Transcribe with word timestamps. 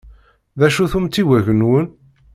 D 0.59 0.61
acu-t 0.67 0.93
umtiweg-nwen? 0.97 1.87